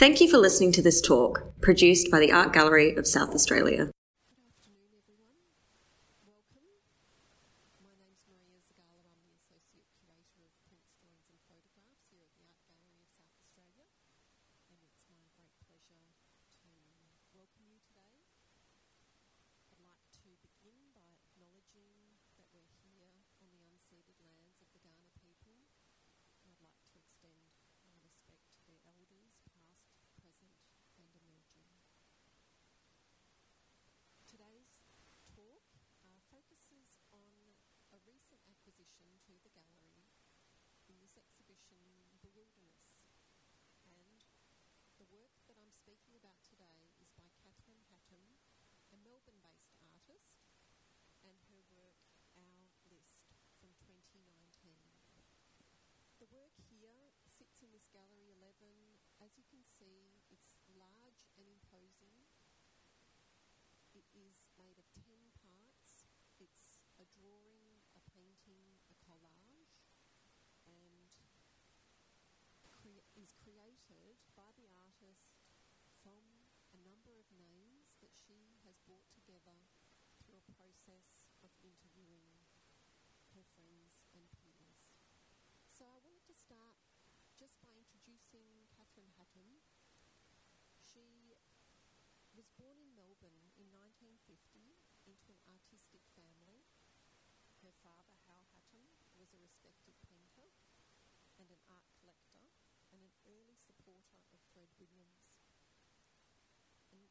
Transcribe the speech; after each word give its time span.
Thank 0.00 0.22
you 0.22 0.30
for 0.30 0.38
listening 0.38 0.72
to 0.72 0.80
this 0.80 1.02
talk, 1.02 1.42
produced 1.60 2.10
by 2.10 2.20
the 2.20 2.32
Art 2.32 2.54
Gallery 2.54 2.94
of 2.96 3.06
South 3.06 3.34
Australia. 3.34 3.90
as 59.20 59.36
you 59.36 59.44
can 59.52 59.60
see, 59.76 60.16
it's 60.32 60.56
large 60.72 61.28
and 61.36 61.44
imposing. 61.44 62.24
It 63.92 64.08
is 64.16 64.48
made 64.56 64.80
of 64.80 64.88
10 64.96 65.12
parts. 65.44 66.08
It's 66.40 66.80
a 66.96 67.04
drawing, 67.12 67.84
a 67.92 68.02
painting, 68.16 68.80
a 68.88 68.96
collage, 69.04 69.76
and 70.64 71.12
crea- 72.72 73.04
is 73.12 73.36
created 73.36 74.16
by 74.32 74.48
the 74.56 74.72
artist 74.72 75.36
from 76.00 76.48
a 76.72 76.80
number 76.80 77.12
of 77.20 77.28
names 77.36 77.92
that 78.00 78.16
she 78.16 78.56
has 78.64 78.80
brought 78.88 79.12
together 79.12 79.68
through 80.24 80.40
a 80.40 80.50
process 80.56 81.28
of 81.44 81.52
interviewing 81.60 82.48
her 83.36 83.44
friends 83.52 84.00
and 84.16 84.24
peers. 84.40 84.96
So 85.68 85.84
I 85.84 86.00
wanted 86.00 86.24
to 86.24 86.36
start 86.36 86.80
just 87.36 87.60
by 87.64 87.84
introducing 88.10 88.66
Katherine 88.74 89.14
Hattam. 89.14 89.62
She 90.82 91.30
was 92.34 92.50
born 92.58 92.82
in 92.82 92.90
Melbourne 92.98 93.54
in 93.54 93.70
1950 93.70 94.34
into 95.06 95.30
an 95.30 95.38
artistic 95.46 96.02
family. 96.18 96.66
Her 97.62 97.70
father, 97.86 98.18
Hal 98.26 98.42
Hattam, 98.50 98.82
was 99.14 99.30
a 99.30 99.38
respected 99.38 99.94
painter 100.10 100.50
and 101.38 101.54
an 101.54 101.62
art 101.70 101.86
collector 102.02 102.50
and 102.90 102.98
an 102.98 103.14
early 103.30 103.54
supporter 103.62 104.26
of 104.34 104.42
Fred 104.50 104.74
Williams. 104.82 105.30
And 106.90 107.06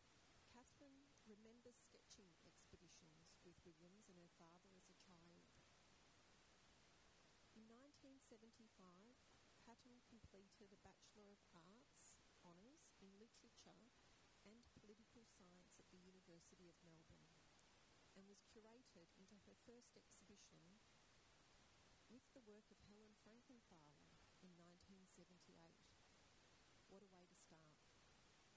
Katherine 0.51 1.07
remembers 1.23 1.79
sketching 1.79 2.35
expeditions 2.43 3.39
with 3.47 3.55
Williams 3.63 4.11
and 4.11 4.19
her 4.19 4.35
father 4.35 4.67
as 4.75 4.83
a 4.91 4.99
child. 4.99 5.47
In 7.55 7.71
1975, 7.71 9.28
Hattam 9.69 10.01
completed 10.09 10.73
a 10.73 10.81
Bachelor 10.81 11.29
of 11.29 11.45
Arts 11.53 12.01
honours 12.41 12.89
in 13.05 13.13
Literature 13.21 13.93
and 14.41 14.65
Political 14.81 15.29
Science 15.37 15.77
at 15.77 15.85
the 15.93 16.01
University 16.01 16.73
of 16.73 16.81
Melbourne 16.81 17.29
and 18.17 18.25
was 18.25 18.41
curated 18.49 19.13
into 19.21 19.37
her 19.45 19.53
first 19.69 19.93
exhibition 19.93 20.81
with 22.09 22.25
the 22.33 22.41
work 22.49 22.65
of 22.73 22.81
Helen 22.89 23.13
Frankenthaler 23.21 24.09
in 24.41 24.57
1978. 24.57 25.53
What 26.89 27.05
a 27.05 27.13
way 27.13 27.29
to 27.29 27.37
start. 27.37 27.77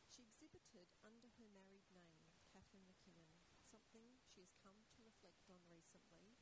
She 0.08 0.24
exhibited 0.24 0.96
under 1.04 1.28
her 1.36 1.48
married 1.52 1.84
name, 1.92 2.32
Katherine 2.48 2.88
Mackinnon, 2.88 3.36
something 3.68 4.16
she 4.24 4.40
has 4.40 4.56
come 4.64 4.88
to 4.96 5.04
reflect 5.04 5.44
on 5.52 5.60
recently, 5.68 6.40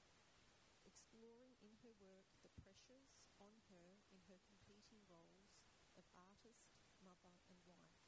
exploring 0.87 1.59
in 1.59 1.75
her 1.83 1.91
work 1.99 2.31
the 2.51 2.67
pressures 2.67 3.15
on 3.39 3.55
her 3.71 4.03
in 4.11 4.19
her 4.27 4.43
competing 4.43 5.07
roles 5.07 5.55
of 5.95 6.03
artist, 6.19 6.75
mother, 6.99 7.39
and 7.47 7.63
wife. 7.63 8.03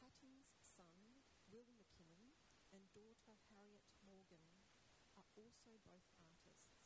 Hattam's 0.00 0.56
son, 0.72 1.20
Will 1.52 1.68
Mackinnon, 1.76 2.32
and 2.72 2.88
daughter 2.96 3.36
Harriet 3.52 3.84
Morgan 4.00 4.64
are 5.20 5.28
also 5.36 5.76
both 5.84 6.08
artists, 6.16 6.80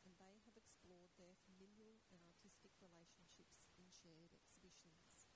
and 0.00 0.16
they 0.16 0.40
have 0.48 0.56
explored 0.56 1.12
their 1.20 1.36
familial 1.44 2.00
and 2.08 2.24
artistic 2.24 2.72
relationships 2.80 3.68
in 3.76 3.84
shared 3.92 4.32
exhibitions. 4.32 5.28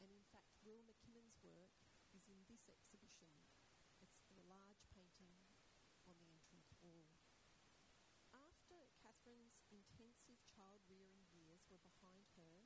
And 0.00 0.08
in 0.08 0.24
fact, 0.32 0.56
Will 0.64 0.80
Mackinnon's 0.88 1.36
work 1.44 1.76
is 2.16 2.24
in 2.32 2.48
this 2.48 2.64
exhibition. 2.64 3.28
It's 4.00 4.24
the 4.32 4.40
large 4.48 4.87
Katherine's 9.28 9.60
intensive 9.68 10.40
child 10.56 10.80
rearing 10.88 11.28
years 11.36 11.60
were 11.68 11.84
behind 11.84 12.24
her, 12.40 12.64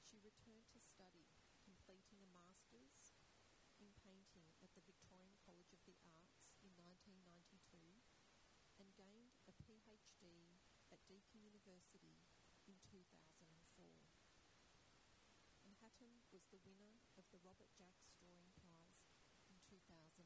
she 0.00 0.16
returned 0.24 0.64
to 0.72 0.80
study, 0.80 1.28
completing 1.60 2.24
a 2.24 2.32
master's 2.32 3.12
in 3.76 3.92
painting 4.00 4.48
at 4.64 4.72
the 4.72 4.80
Victorian 4.88 5.36
College 5.44 5.68
of 5.76 5.84
the 5.84 6.00
Arts 6.08 6.48
in 6.64 6.72
1992 6.80 7.76
and 8.80 8.88
gained 8.96 9.36
a 9.44 9.52
PhD 9.60 10.56
at 10.88 11.04
Deakin 11.12 11.44
University 11.44 12.16
in 12.64 12.80
2004. 12.88 13.28
And 15.68 15.76
Hattam 15.76 16.24
was 16.32 16.48
the 16.48 16.64
winner 16.64 17.04
of 17.20 17.28
the 17.36 17.42
Robert 17.44 17.68
Jacks 17.76 18.16
Drawing 18.16 18.56
Prize 18.56 19.12
in 19.52 19.60
2006. 19.60 20.24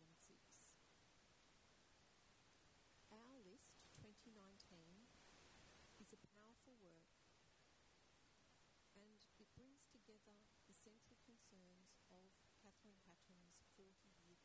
Our 3.10 3.43
List 3.43 3.82
2019 3.99 4.72
together 10.12 10.45
the 10.69 10.77
central 10.77 11.17
concerns 11.25 11.89
of 12.12 12.28
Katherine 12.61 13.00
Hattam's 13.09 13.56
40-year 13.81 14.37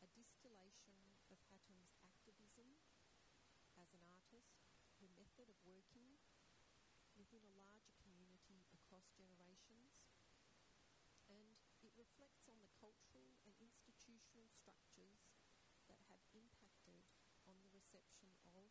a 0.00 0.08
distillation 0.16 1.12
of 1.28 1.36
Hattam's 1.52 1.92
activism 2.00 2.80
as 3.76 3.92
an 3.92 4.00
artist, 4.08 4.56
her 5.04 5.10
method 5.20 5.52
of 5.52 5.60
working 5.68 6.16
within 7.12 7.44
a 7.44 7.52
larger 7.60 7.92
community 8.00 8.64
across 8.72 9.04
generations, 9.20 9.92
and 11.28 11.60
it 11.84 11.92
reflects 12.00 12.48
on 12.48 12.56
the 12.64 12.72
cultural 12.80 13.36
and 13.44 13.52
institutional 13.60 14.48
structures 14.48 15.28
that 15.92 16.00
have 16.08 16.24
impacted 16.32 17.04
on 17.44 17.60
the 17.60 17.68
reception 17.68 18.32
of 18.48 18.64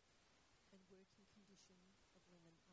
and 0.74 0.82
working 0.90 1.30
condition 1.30 1.78
of 2.18 2.26
women. 2.34 2.69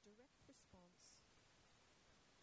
direct 0.00 0.40
response 0.48 1.12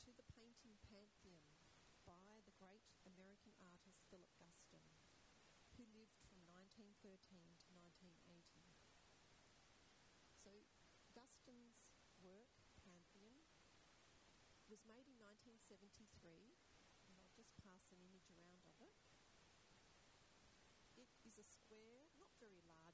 to 0.06 0.14
the 0.14 0.28
painting 0.38 0.78
Pantheon 0.86 1.58
by 2.06 2.38
the 2.46 2.54
great 2.62 2.86
American 3.10 3.54
artist 3.58 3.98
Philip 4.14 4.30
Guston, 4.38 4.86
who 5.74 5.84
lived 5.98 6.22
from 6.30 6.46
1913 6.54 7.18
to 7.18 7.74
1980. 7.74 8.78
So 10.46 10.54
Guston's 11.18 11.82
work, 12.22 12.54
Pantheon, 12.86 13.42
was 14.70 14.86
made 14.86 15.10
in 15.10 15.18
1973, 15.18 16.54
and 17.10 17.18
I'll 17.18 17.34
just 17.34 17.58
pass 17.66 17.82
an 17.90 18.00
image 18.06 18.30
around 18.38 18.70
of 18.70 18.78
it. 18.86 18.94
It 20.94 21.10
is 21.26 21.42
a 21.42 21.48
square, 21.58 22.06
not 22.22 22.30
very 22.38 22.62
large 22.70 22.87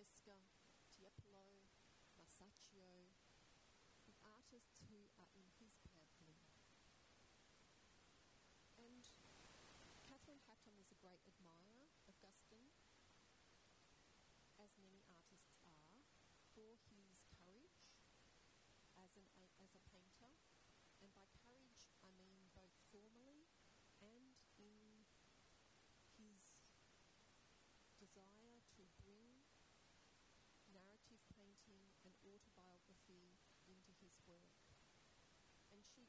Francesca, 0.00 0.48
Tiepolo, 0.88 1.68
Masaccio, 2.16 3.12
the 4.08 4.16
artists 4.24 4.80
who 4.88 5.12
are 5.20 5.28
in 5.36 5.44
his 5.60 5.76
pamphlet. 5.92 6.56
And 8.80 9.04
Katherine 10.08 10.40
Hattam 10.48 10.72
was 10.80 10.88
a 10.88 10.96
great 11.04 11.20
admirer 11.28 11.92
of 12.08 12.16
Guston, 12.24 12.72
as 14.56 14.72
many 14.80 15.04
artists 15.04 15.60
are, 15.68 16.08
for 16.56 16.80
his 16.88 17.19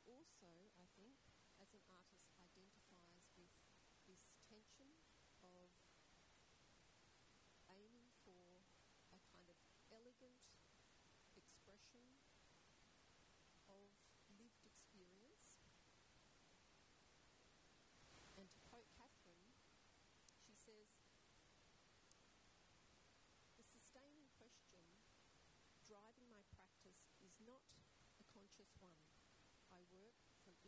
also, 0.08 0.72
I 0.78 0.86
think, 0.96 1.16
as 1.60 1.70
an 1.74 1.84
artist, 1.90 2.21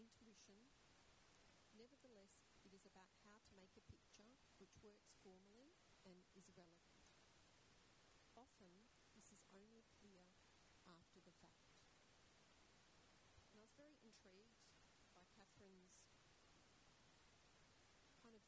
intuition. 0.04 0.60
Nevertheless, 1.72 2.36
it 2.68 2.76
is 2.76 2.84
about 2.84 3.08
how 3.24 3.40
to 3.40 3.52
make 3.56 3.72
a 3.80 3.88
picture 3.88 4.36
which 4.60 4.76
works 4.84 5.16
formally 5.24 5.72
and 6.04 6.20
is 6.36 6.52
relevant. 6.60 7.00
Often, 8.36 8.76
this 9.16 9.32
is 9.32 9.40
only 9.56 9.88
clear 10.04 10.28
after 10.84 11.24
the 11.24 11.32
fact. 11.40 11.72
And 13.56 13.56
I 13.56 13.64
was 13.64 13.72
very 13.80 13.96
intrigued 14.04 14.60
by 15.16 15.24
Katherine's 15.40 15.96
kind 18.20 18.36
of 18.36 18.44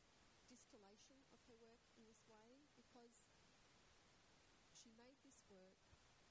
distillation 0.51 1.23
of 1.31 1.39
her 1.47 1.55
work 1.55 1.83
in 1.95 2.03
this 2.03 2.19
way 2.27 2.67
because 2.75 3.15
she 4.75 4.91
made 4.91 5.15
this 5.23 5.39
work 5.47 5.79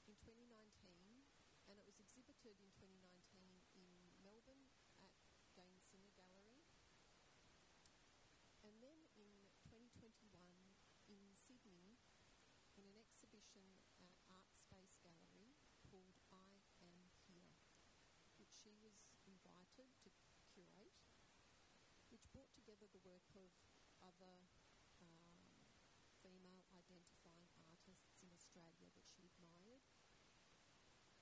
in 0.04 0.12
2019 0.20 1.24
and 1.68 1.80
it 1.80 1.86
was 1.88 1.96
exhibited 1.96 2.60
in 2.60 2.68
2019 2.76 3.00
in 3.72 3.88
Melbourne 4.20 4.68
at 5.00 5.12
Daine 5.56 5.80
Singer 5.88 6.12
Gallery. 6.12 6.60
And 8.64 8.76
then 8.84 8.98
in 9.16 9.32
2021 9.68 10.24
in 11.64 11.72
Sydney 11.72 11.96
in 12.76 12.84
an 12.84 13.00
exhibition 13.00 13.64
at 13.96 14.12
Artspace 14.28 15.00
Gallery 15.00 15.56
called 15.88 16.12
I 16.28 16.60
Am 16.84 17.08
Here, 17.24 17.56
which 18.36 18.52
she 18.52 18.76
was 18.84 19.00
invited 19.24 19.88
to 20.04 20.12
curate, 20.52 21.00
which 22.12 22.28
brought 22.36 22.52
together 22.52 22.84
the 22.92 23.00
work 23.00 23.24
of 23.32 23.48
other 24.04 24.44
um, 25.00 25.64
female 26.20 26.68
identifying 26.68 27.48
artists 27.56 28.20
in 28.20 28.28
Australia 28.28 28.92
that 28.92 29.08
she 29.08 29.24
admired, 29.24 29.88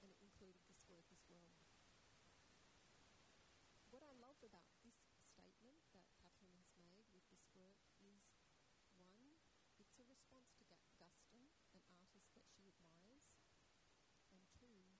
and 0.02 0.10
it 0.10 0.18
included 0.18 0.66
this 0.66 0.82
work 0.90 1.06
as 1.14 1.22
well. 1.30 1.54
What 3.94 4.02
I 4.02 4.10
love 4.18 4.42
about 4.42 4.74
this 4.82 4.98
statement 5.22 5.78
that 5.94 6.10
Katherine 6.18 6.58
has 6.58 6.74
made 6.82 7.06
with 7.14 7.30
this 7.30 7.46
work 7.54 7.78
is 8.02 8.42
one, 8.98 9.38
it's 9.78 10.00
a 10.00 10.06
response 10.08 10.48
to 10.56 10.64
Guston, 10.96 11.44
an 11.76 11.84
artist 11.92 12.32
that 12.32 12.46
she 12.48 12.64
admires, 12.72 13.36
and 14.32 14.40
two, 14.56 14.96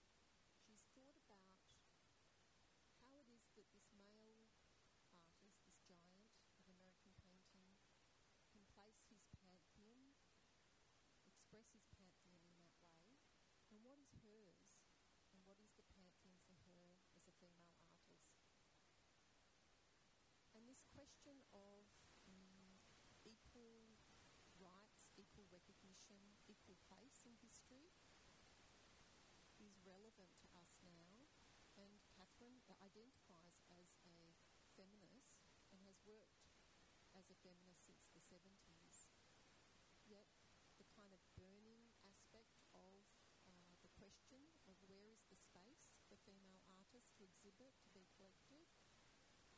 she's 0.61 0.85
thought 0.93 1.17
about 1.17 1.49
how 3.01 3.17
it 3.17 3.29
is 3.33 3.49
that 3.57 3.71
this 3.73 3.89
male 3.97 4.45
artist, 5.09 5.65
this 5.65 5.81
giant 5.89 6.29
of 6.59 6.69
American 6.69 7.17
painting, 7.25 7.73
can 8.53 8.61
place 8.77 9.09
his 9.09 9.25
pantheon, 9.33 10.13
express 11.25 11.73
his 11.73 11.89
pantheon 11.97 12.45
in 12.45 12.61
that 12.61 12.77
way, 12.85 13.17
and 13.73 13.81
what 13.81 13.97
is 14.03 14.13
hers, 14.21 14.77
and 15.33 15.41
what 15.49 15.57
is 15.63 15.73
the 15.79 15.87
pantheon 15.97 16.37
for 16.45 16.59
her 16.69 16.93
as 17.17 17.25
a 17.25 17.35
female 17.41 17.73
artist. 17.81 18.29
And 20.53 20.69
this 20.69 20.85
question 20.93 21.41
of 21.55 21.89
um, 22.29 22.77
equal 23.25 23.89
rights, 24.61 25.11
equal 25.19 25.49
recognition, 25.51 26.23
equal 26.47 26.79
place 26.87 27.25
in 27.27 27.35
history 27.43 27.91
is 29.59 29.75
relevant 30.23 30.39
to 30.39 30.55
us 30.55 30.71
now. 30.87 31.27
And 31.75 31.99
Katherine 32.15 32.63
identifies 32.79 33.59
as 33.75 33.91
a 34.07 34.23
feminist 34.79 35.35
and 35.75 35.83
has 35.83 35.99
worked 36.07 36.47
as 37.19 37.27
a 37.27 37.35
feminist 37.43 37.91
since 37.91 38.07
the 38.15 38.23
70s. 38.31 39.11
Yet 40.07 40.31
the 40.79 40.87
kind 40.95 41.11
of 41.11 41.19
burning 41.35 41.91
aspect 42.07 42.55
of 42.71 43.03
uh, 43.51 43.75
the 43.83 43.91
question 43.99 44.47
of 44.71 44.79
where 44.87 45.11
is 45.11 45.27
the 45.27 45.35
space 45.43 45.91
for 46.07 46.15
female 46.23 46.63
artists 46.71 47.11
to 47.19 47.27
exhibit, 47.27 47.75
to 47.83 47.91
be 47.91 48.07
collected, 48.15 48.71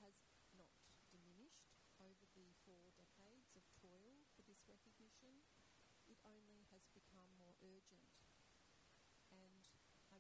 has 0.01 0.17
not 0.57 0.73
diminished 1.13 1.77
over 2.01 2.25
the 2.33 2.57
four 2.65 2.89
decades 2.97 3.53
of 3.53 3.69
toil 3.85 4.25
for 4.33 4.41
this 4.49 4.65
recognition. 4.65 5.45
It 6.09 6.17
only 6.25 6.65
has 6.73 6.89
become 6.97 7.29
more 7.37 7.53
urgent. 7.61 8.24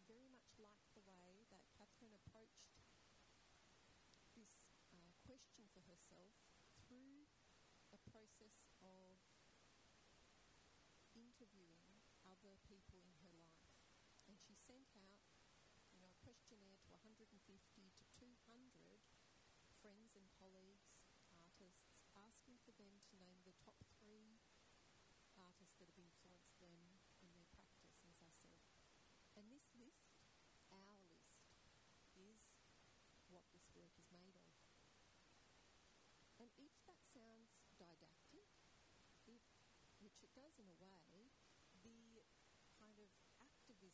Very 0.04 0.28
much 0.28 0.52
like 0.60 0.76
the 0.92 1.16
way 1.24 1.48
that 1.48 1.64
Katherine 1.72 2.12
approached 2.12 2.68
this 4.36 4.52
uh, 4.92 5.12
question 5.24 5.64
for 5.72 5.80
herself 5.88 6.36
through 6.84 7.24
a 7.90 8.00
process 8.12 8.68
of 8.84 9.16
interviewing 11.16 12.04
other 12.28 12.60
people 12.68 13.00
in 13.00 13.16
her 13.24 13.32
life. 13.40 13.72
And 14.28 14.36
she 14.36 14.52
sent 14.68 14.92
out 14.96 15.24
you 15.88 15.96
know, 15.96 16.10
a 16.10 16.16
questionnaire 16.20 16.80
to 16.84 16.92
150 17.00 17.24
to 17.32 18.04
200 18.20 19.00
friends 19.80 20.16
and 20.16 20.28
colleagues, 20.40 20.88
artists, 21.32 21.92
asking 22.16 22.56
for 22.64 22.72
them 22.76 23.00
to 23.08 23.14
name 23.20 23.40
the 23.44 23.56
top 23.60 23.76
three 24.00 24.40
artists 25.36 25.76
that 25.76 25.88
have 25.92 26.00
influenced 26.00 26.56
them 26.60 27.00
in 27.20 27.28
their 27.36 27.48
practice, 27.52 27.96
as 28.06 28.16
I 28.20 28.32
said. 28.40 28.60
And 29.34 29.50
this 29.50 29.66
list, 29.74 30.14
our 30.70 30.94
list, 31.10 31.42
is 32.14 32.38
what 33.26 33.42
this 33.50 33.66
work 33.74 33.90
is 33.98 34.06
made 34.14 34.38
of. 34.38 34.54
And 36.38 36.50
if 36.55 36.70
that 36.86 37.02
sounds 37.10 37.50
didactic, 37.74 38.46
it, 39.26 39.43
which 39.98 40.22
it 40.22 40.31
does 40.38 40.55
in 40.62 40.70
a 40.70 40.79
way, 40.79 41.34
the 41.82 42.22
kind 42.79 42.96
of 43.02 43.10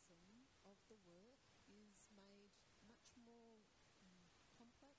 activism 0.01 0.49
of 0.65 0.81
the 0.89 0.97
work 1.05 1.45
is 1.69 2.01
made 2.09 2.49
much 2.81 3.13
more 3.21 3.61
um, 4.01 4.33
complex 4.49 4.97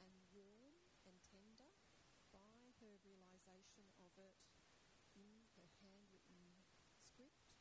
and 0.00 0.16
warm 0.32 0.80
and 1.04 1.12
tender 1.28 1.76
by 2.32 2.72
her 2.80 2.96
realisation 3.04 3.84
of 4.00 4.16
it 4.16 4.32
in 5.12 5.44
her 5.60 5.68
handwritten 5.84 6.40
script 7.04 7.52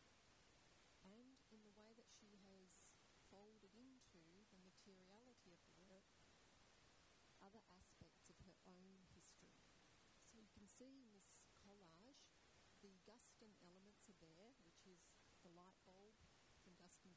and 1.03 1.35
in 1.51 1.59
the 1.67 1.75
way 1.75 1.91
that 1.99 2.07
she 2.07 2.31
has 2.47 2.79
folded 3.27 3.75
into 3.75 4.23
the 4.47 4.59
materiality 4.63 5.51
of 5.51 5.67
the 5.75 5.83
work 5.83 6.15
other 7.43 7.63
aspects 7.75 8.23
of 8.31 8.39
her 8.47 8.55
own 8.71 9.03
history. 9.11 9.59
So 10.31 10.39
you 10.39 10.47
can 10.55 10.71
see 10.79 10.95
in 10.95 11.11
this 11.11 11.27
collage 11.59 12.23
the 12.79 12.95
Guston 13.03 13.51
elements 13.67 14.07
are 14.07 14.15
there, 14.23 14.55
which 14.63 14.87
is 14.87 15.03
the 15.43 15.51
light 15.55 15.86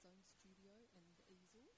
from 0.00 0.16
own 0.16 0.25
studio 0.25 0.88
and 0.97 1.04
the 1.16 1.28
easel. 1.28 1.76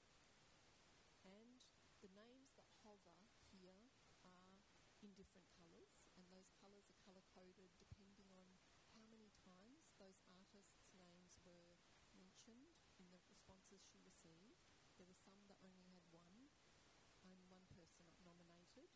And 1.26 1.62
the 2.02 2.10
names 2.14 2.54
that 2.58 2.70
hover 2.82 3.18
here 3.50 3.90
are 4.22 4.62
in 5.02 5.10
different 5.18 5.46
colours, 5.58 5.90
and 6.14 6.26
those 6.30 6.50
colours 6.62 6.86
are 6.86 6.98
colour 7.02 7.22
coded 7.34 7.70
depending 7.78 8.30
on 8.30 8.46
how 8.94 9.06
many 9.10 9.34
times 9.42 9.90
those 9.98 10.18
artists' 10.30 10.90
names 10.94 11.38
were 11.42 11.74
mentioned 12.14 12.74
in 12.98 13.10
the 13.10 13.18
responses 13.26 13.82
she 13.82 13.98
received. 14.06 14.62
There 14.98 15.08
were 15.08 15.18
some 15.18 15.42
that 15.50 15.58
only 15.66 15.82
had 15.90 16.06
one, 16.14 16.50
only 17.26 17.42
one 17.50 17.66
person 17.74 18.06
nominated. 18.22 18.90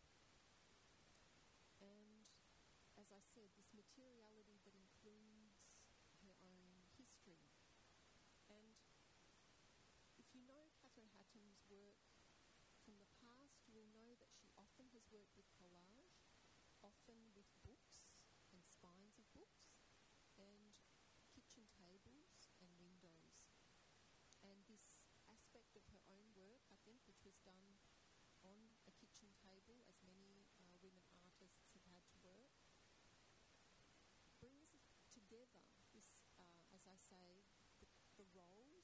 And 1.83 2.27
as 2.95 3.11
I 3.11 3.21
said, 3.35 3.51
this 3.59 3.69
materiality 3.75 4.63
that 4.63 4.75
includes 4.77 5.59
her 6.23 6.33
own 6.43 6.81
history. 6.97 7.51
And 8.49 8.79
if 10.17 10.27
you 10.33 10.41
know 10.47 10.71
Katherine 10.79 11.11
Hattam's 11.13 11.61
work 11.67 11.99
from 12.81 12.97
the 12.97 13.09
past, 13.21 13.61
you 13.67 13.75
will 13.75 13.89
know 13.91 14.15
that 14.17 14.31
often 15.07 15.31
with 15.39 15.47
collage, 15.55 16.19
often 16.83 17.31
with 17.31 17.47
books 17.63 18.11
and 18.51 18.59
spines 18.67 19.15
of 19.15 19.23
books, 19.31 19.71
and 20.35 20.75
kitchen 21.31 21.63
tables 21.71 22.51
and 22.59 22.67
windows. 22.75 23.39
And 24.43 24.67
this 24.67 24.83
aspect 25.31 25.79
of 25.79 25.87
her 25.95 26.03
own 26.11 26.35
work, 26.35 26.67
I 26.67 26.75
think, 26.83 27.07
which 27.07 27.23
was 27.23 27.39
done 27.47 27.79
on 28.43 28.75
a 28.83 28.91
kitchen 28.99 29.31
table, 29.39 29.79
as 29.87 30.03
many 30.03 30.51
uh, 30.59 30.75
women 30.83 31.07
artists 31.15 31.71
have 31.71 31.87
had 31.87 32.03
to 32.11 32.19
work, 32.19 32.51
brings 34.43 34.91
together 35.07 35.71
this, 35.95 36.19
uh, 36.35 36.75
as 36.75 36.83
I 36.83 36.99
say, 36.99 37.47
the, 37.79 37.87
the 38.19 38.27
roles, 38.35 38.76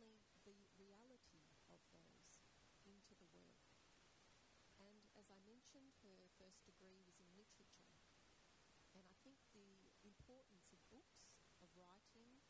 bringing 0.00 0.32
the 0.44 0.56
reality 0.80 1.44
of 1.68 1.80
those 1.92 2.40
into 2.88 3.12
the 3.20 3.28
work. 3.36 3.68
And 4.80 5.04
as 5.20 5.28
I 5.28 5.36
mentioned, 5.44 5.92
her 6.00 6.32
first 6.40 6.64
degree 6.64 7.04
was 7.04 7.20
in 7.20 7.28
literature. 7.36 7.92
And 8.96 9.04
I 9.04 9.16
think 9.20 9.36
the 9.52 9.92
importance 10.02 10.72
of 10.72 10.80
books, 10.88 11.36
of 11.60 11.68
writing, 11.76 12.40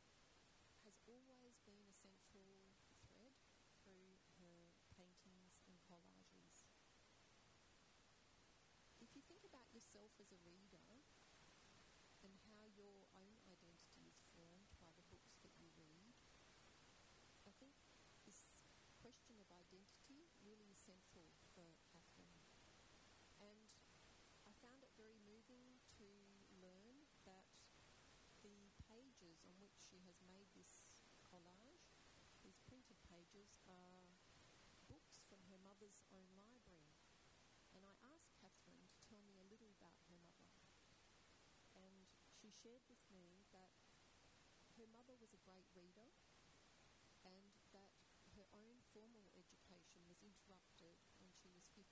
has 0.87 0.97
always 1.11 1.59
been 1.67 1.85
a 1.91 1.97
central 1.99 2.71
thread 3.03 3.35
through 3.83 4.15
her 4.39 4.71
paintings 4.95 5.61
and 5.67 5.77
collages. 5.85 6.71
If 9.03 9.11
you 9.19 9.27
think 9.27 9.43
about 9.43 9.69
yourself 9.75 10.15
as 10.23 10.31
a 10.31 10.41
reader, 10.47 11.03
pages 29.41 29.49
on 29.49 29.57
which 29.57 29.81
she 29.89 29.97
has 30.05 30.21
made 30.29 30.53
this 30.53 30.85
collage, 31.25 31.97
these 32.45 32.61
printed 32.69 33.01
pages, 33.09 33.57
are 33.65 34.05
books 34.85 35.25
from 35.33 35.41
her 35.49 35.61
mother's 35.65 35.97
own 36.13 36.29
library. 36.37 37.01
And 37.73 37.87
I 37.87 37.95
asked 38.13 38.37
Katherine 38.37 38.93
to 38.93 39.01
tell 39.09 39.23
me 39.25 39.41
a 39.41 39.49
little 39.49 39.73
about 39.73 39.97
her 40.11 40.19
mother. 40.21 40.53
And 41.73 42.05
she 42.37 42.53
shared 42.53 42.85
with 42.91 43.01
me 43.09 43.47
that 43.57 43.73
her 44.77 44.89
mother 44.91 45.17
was 45.17 45.33
a 45.33 45.45
great 45.47 45.69
reader 45.73 46.13
and 47.25 47.53
that 47.73 47.97
her 48.37 48.45
own 48.53 48.85
formal 48.93 49.25
education 49.37 50.05
was 50.09 50.21
interrupted 50.21 50.97
when 51.17 51.33
she 51.33 51.49
was 51.53 51.65
15 51.77 51.87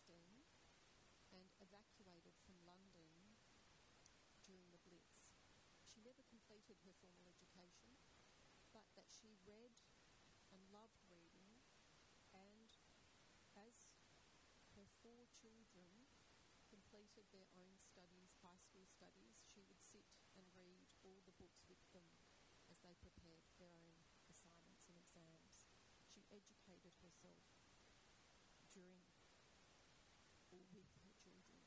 and 1.32 1.48
evacuated 1.60 2.36
from 2.44 2.56
London 2.64 3.08
during 4.44 4.68
the 4.72 4.80
Blitz. 4.84 5.17
She 5.98 6.06
never 6.06 6.22
completed 6.30 6.78
her 6.86 6.94
formal 7.02 7.26
education, 7.26 7.98
but 8.70 8.86
that 8.94 9.10
she 9.10 9.34
read 9.42 9.74
and 10.54 10.62
loved 10.70 11.02
reading, 11.10 11.58
and 12.30 12.70
as 13.58 13.90
her 14.78 14.86
four 15.02 15.26
children 15.34 16.06
completed 16.70 17.26
their 17.34 17.50
own 17.58 17.82
studies, 17.82 18.30
high 18.46 18.62
school 18.62 18.86
studies, 18.86 19.42
she 19.42 19.66
would 19.66 19.82
sit 19.82 20.06
and 20.38 20.46
read 20.54 20.86
all 21.02 21.18
the 21.26 21.34
books 21.34 21.66
with 21.66 21.82
them 21.90 22.14
as 22.70 22.78
they 22.86 22.94
prepared 23.02 23.50
their 23.58 23.74
own 23.74 24.06
assignments 24.30 24.86
and 24.86 24.94
exams. 25.02 25.66
She 26.06 26.22
educated 26.30 26.94
herself 27.02 27.42
during 28.70 29.02
or 30.54 30.62
with 30.62 30.94
her 31.02 31.10
children. 31.18 31.66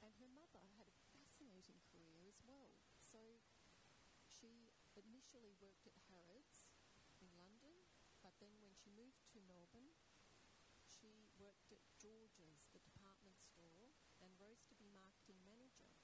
And 0.00 0.16
her 0.16 0.32
mother 0.32 0.64
had 0.80 0.88
a 0.88 0.96
fascinating 1.64 1.80
career 1.88 2.28
as 2.28 2.36
well. 2.44 2.76
So 3.00 3.40
she 4.28 4.68
initially 4.92 5.56
worked 5.56 5.88
at 5.88 5.96
Harrods 6.12 6.68
in 7.24 7.32
London, 7.40 7.88
but 8.20 8.36
then 8.36 8.52
when 8.60 8.76
she 8.76 8.92
moved 8.92 9.24
to 9.32 9.40
Melbourne, 9.48 9.96
she 10.84 11.32
worked 11.40 11.72
at 11.72 11.80
George's, 11.96 12.68
the 12.76 12.84
department 12.84 13.40
store, 13.40 13.96
and 14.20 14.28
rose 14.36 14.60
to 14.68 14.76
be 14.76 14.92
marketing 14.92 15.40
manager. 15.40 15.96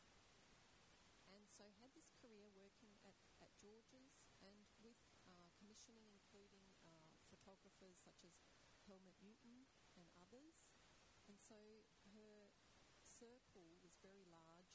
And 1.29 1.45
so 1.47 1.69
had 1.79 1.93
this 1.95 2.11
career 2.19 2.51
working 2.57 2.97
at, 3.07 3.15
at 3.39 3.53
George's 3.61 4.17
and 4.41 4.67
with 4.81 4.99
uh, 5.29 5.53
commissioning, 5.61 6.09
including 6.11 6.65
uh, 6.83 7.15
photographers 7.29 8.01
such 8.03 8.25
as 8.25 8.35
Helmut 8.89 9.15
Newton 9.23 9.69
and 9.95 10.09
others. 10.19 10.65
And 11.31 11.39
so 11.39 11.87
her 12.17 12.51
circle 13.21 13.79
was 13.85 13.95
very 14.03 14.27
large 14.27 14.70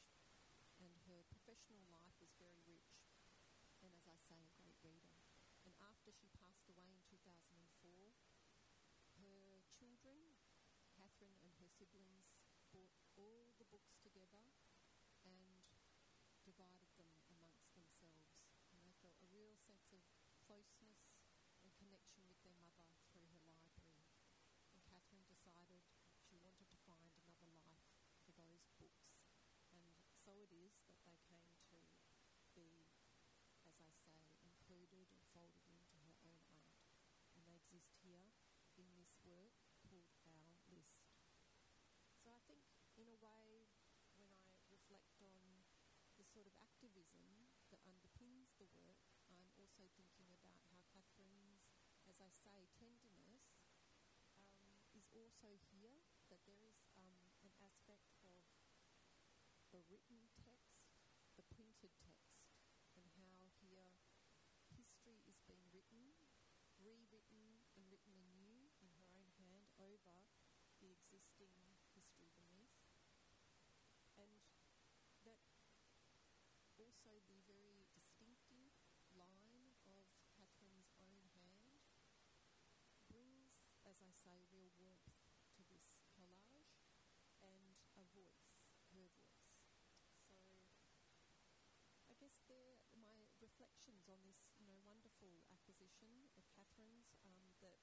her 1.05 1.21
professional 1.29 1.85
life 1.89 2.17
was 2.17 2.33
very 2.41 2.61
rich. 2.65 2.97
And 3.81 3.93
as 3.93 4.05
I 4.09 4.17
say, 4.25 4.41
a 4.41 4.57
great 4.57 4.77
reader. 4.81 5.13
And 5.65 5.73
after 5.81 6.09
she 6.09 6.29
passed 6.37 6.65
away 6.69 6.97
in 6.97 7.01
2004, 7.09 8.13
her 9.21 9.65
children, 9.73 10.37
Katherine 10.93 11.37
and 11.41 11.53
her 11.61 11.69
siblings, 11.69 12.33
brought 12.73 12.97
all 13.17 13.53
the 13.61 13.69
books 13.69 13.97
together 14.01 14.51
and 15.25 15.69
divided 16.45 16.89
them 16.97 17.21
amongst 17.29 17.69
themselves. 17.73 18.41
And 18.73 18.81
they 18.81 18.93
felt 19.01 19.17
a 19.21 19.29
real 19.33 19.57
sense 19.61 19.89
of 19.93 20.01
closeness 20.45 21.01
and 21.61 21.73
connection 21.81 22.25
with 22.29 22.41
their 22.45 22.57
mother 22.61 22.89
through 23.09 23.33
her 23.45 23.53
library. 23.57 24.09
And 24.73 24.81
Katherine 24.85 25.25
decided 25.25 25.81
she 26.21 26.37
wanted 26.37 26.69
to 26.69 26.81
find 26.85 27.13
another 27.17 27.49
life 27.53 27.89
for 28.25 28.33
those 28.37 28.69
books. 28.77 29.17
And 29.73 29.89
so 30.21 30.37
it 30.41 30.44
is 30.55 30.71
that 30.87 30.99
they 31.03 31.19
came 31.27 31.51
to 31.67 31.79
be, 32.55 32.87
as 33.67 33.75
I 33.83 33.91
say, 33.91 34.31
included 34.39 35.11
and 35.11 35.21
folded 35.35 35.67
into 35.67 35.99
her 36.07 36.15
own 36.23 36.39
art. 36.47 36.71
And 37.35 37.43
they 37.43 37.59
exist 37.59 37.91
here 37.99 38.31
in 38.79 38.87
this 38.95 39.11
work 39.27 39.51
called 39.83 40.07
Our 40.23 40.55
List. 40.71 41.11
So 42.23 42.31
I 42.31 42.39
think, 42.47 42.63
in 42.95 43.11
a 43.11 43.19
way, 43.19 43.67
when 44.15 44.31
I 44.31 44.47
reflect 44.71 45.19
on 45.19 45.67
the 46.15 46.23
sort 46.23 46.47
of 46.47 46.55
activism 46.63 47.51
that 47.75 47.83
underpins 47.83 48.55
the 48.55 48.67
work, 48.71 49.03
I'm 49.27 49.51
also 49.59 49.83
thinking 49.99 50.31
about 50.39 50.63
how 50.71 50.79
Katherine's, 50.95 51.67
as 52.07 52.15
I 52.23 52.31
say, 52.31 52.71
tenderness 52.79 53.43
um, 54.39 54.79
is 54.95 55.11
also 55.11 55.59
here, 55.75 55.99
that 56.31 56.39
there 56.47 56.63
is 56.63 56.79
um, 56.95 57.19
an 57.43 57.51
aspect 57.59 58.14
the 59.75 59.83
written 59.91 60.31
text, 60.39 60.87
the 61.35 61.43
printed 61.51 61.91
text, 61.99 62.47
and 62.95 63.03
how 63.19 63.51
here 63.59 63.99
history 64.71 65.19
is 65.27 65.35
being 65.51 65.67
written, 65.75 66.15
rewritten, 66.79 67.59
and 67.75 67.83
written 67.91 68.15
anew 68.15 68.71
in 68.79 68.87
her 68.95 69.03
own 69.11 69.27
hand 69.35 69.67
over 69.75 70.23
the 70.79 70.95
existing 70.95 71.75
history 71.91 72.31
beneath. 72.39 72.87
And 74.15 74.47
that 75.27 75.43
also 76.79 77.19
the 77.27 77.44
reflections 93.65 94.05
on 94.05 94.21
this, 94.21 94.37
you 94.61 94.65
know, 94.69 94.77
wonderful 94.85 95.41
acquisition 95.49 96.29
of 96.37 96.45
Katherine's 96.53 97.17
um, 97.25 97.49
that, 97.65 97.81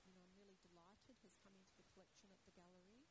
you 0.00 0.08
know, 0.08 0.24
I'm 0.24 0.32
really 0.40 0.56
delighted 0.64 1.20
has 1.20 1.36
come 1.44 1.52
into 1.52 1.76
the 1.76 1.84
collection 1.92 2.32
at 2.32 2.40
the 2.48 2.56
gallery 2.56 3.04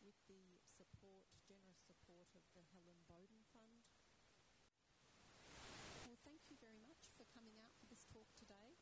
with 0.00 0.16
the 0.32 0.64
support, 0.64 1.28
generous 1.44 1.84
support 1.84 2.32
of 2.32 2.40
the 2.56 2.64
Helen 2.72 3.04
Bowden 3.04 3.44
Fund. 3.52 3.84
Well, 6.08 6.16
thank 6.24 6.48
you 6.48 6.56
very 6.56 6.80
much 6.80 7.12
for 7.20 7.28
coming 7.36 7.60
out 7.60 7.76
for 7.76 7.84
this 7.84 8.00
talk 8.08 8.32
today. 8.40 8.80